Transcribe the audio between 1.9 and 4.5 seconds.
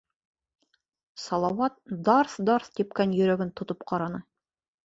дарҫ-дарҫ типкән йөрәген тотоп ҡараны.